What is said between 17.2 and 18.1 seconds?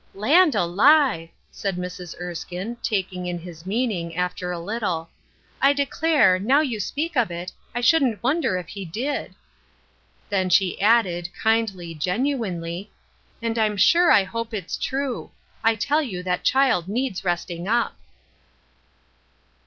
resting up.